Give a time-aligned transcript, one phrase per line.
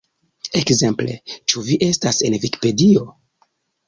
[0.59, 1.17] Ekzemple
[1.53, 3.05] "Ĉu vi estas en Vikipedio?